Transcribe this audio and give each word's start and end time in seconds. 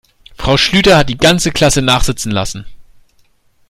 Frau 0.33 0.57
Schlüter 0.57 0.97
hat 0.97 1.09
die 1.09 1.17
ganze 1.19 1.51
Klasse 1.51 1.83
nachsitzen 1.83 2.31
lassen. 2.31 2.65